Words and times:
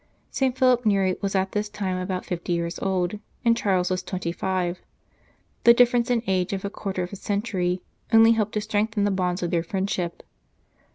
St. 0.31 0.57
Philip 0.57 0.83
Neri 0.83 1.15
was 1.21 1.35
at 1.35 1.51
this 1.51 1.69
time 1.69 1.95
about 1.99 2.25
fifty 2.25 2.53
years 2.53 2.79
old, 2.79 3.19
and 3.45 3.55
Charles 3.55 3.91
was 3.91 4.01
twenty 4.01 4.31
five; 4.31 4.79
the 5.63 5.75
difference 5.75 6.09
in 6.09 6.23
age 6.25 6.53
of 6.53 6.65
a 6.65 6.71
quarter 6.71 7.03
of 7.03 7.13
a 7.13 7.15
century 7.15 7.83
only 8.11 8.31
helped 8.31 8.53
to 8.53 8.61
strengthen 8.61 9.03
the 9.03 9.11
bonds 9.11 9.43
of 9.43 9.51
their 9.51 9.61
friendship. 9.61 10.23